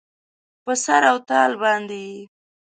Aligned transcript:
په 0.63 0.73
سر 0.83 1.01
او 1.11 1.17
تال 1.29 1.51
باندې 1.61 1.99
یې 2.09 2.19